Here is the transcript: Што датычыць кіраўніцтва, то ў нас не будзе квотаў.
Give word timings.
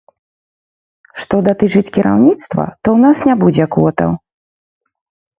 Што 1.23 1.35
датычыць 1.47 1.91
кіраўніцтва, 1.97 2.65
то 2.87 2.93
ў 2.95 3.03
нас 3.05 3.17
не 3.29 3.35
будзе 3.43 3.67
квотаў. 3.77 4.11